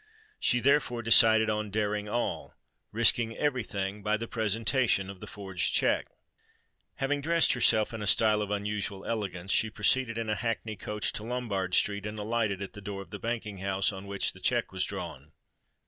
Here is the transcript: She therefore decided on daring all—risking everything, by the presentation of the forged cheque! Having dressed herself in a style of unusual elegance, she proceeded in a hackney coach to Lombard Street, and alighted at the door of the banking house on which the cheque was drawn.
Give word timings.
She 0.39 0.59
therefore 0.59 1.03
decided 1.03 1.47
on 1.47 1.69
daring 1.69 2.09
all—risking 2.09 3.37
everything, 3.37 4.01
by 4.01 4.17
the 4.17 4.27
presentation 4.27 5.11
of 5.11 5.19
the 5.19 5.27
forged 5.27 5.75
cheque! 5.75 6.07
Having 6.95 7.21
dressed 7.21 7.53
herself 7.53 7.93
in 7.93 8.01
a 8.01 8.07
style 8.07 8.41
of 8.41 8.49
unusual 8.49 9.05
elegance, 9.05 9.51
she 9.51 9.69
proceeded 9.69 10.17
in 10.17 10.27
a 10.27 10.33
hackney 10.33 10.75
coach 10.75 11.13
to 11.13 11.23
Lombard 11.23 11.75
Street, 11.75 12.07
and 12.07 12.17
alighted 12.17 12.63
at 12.63 12.73
the 12.73 12.81
door 12.81 13.03
of 13.03 13.11
the 13.11 13.19
banking 13.19 13.59
house 13.59 13.91
on 13.93 14.07
which 14.07 14.33
the 14.33 14.39
cheque 14.39 14.71
was 14.71 14.85
drawn. 14.85 15.33